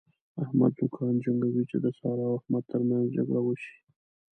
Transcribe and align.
احمد 0.43 0.73
نوکان 0.79 1.13
جنګوي 1.23 1.63
چې 1.71 1.77
د 1.83 1.85
سارا 1.99 2.25
او 2.29 2.35
احمد 2.39 2.63
تر 2.71 2.81
منځ 2.89 3.05
جګړه 3.17 3.41
وشي. 3.43 3.75